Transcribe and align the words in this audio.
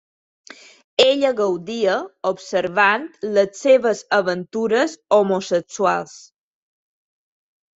Ella 1.03 1.29
gaudia 1.41 1.97
observant 2.31 3.05
les 3.37 3.61
seves 3.67 4.01
aventures 4.21 4.97
homosexuals. 5.19 6.17